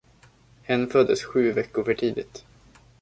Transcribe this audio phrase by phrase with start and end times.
[0.61, 2.45] Hen föddes sju veckor för tidigt.